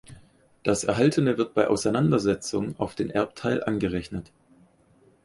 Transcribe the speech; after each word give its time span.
Das 0.63 0.83
Erhaltene 0.83 1.37
wird 1.37 1.53
bei 1.53 1.67
Auseinandersetzung 1.67 2.73
auf 2.79 2.95
den 2.95 3.11
Erbteil 3.11 3.63
angerechnet. 3.63 4.31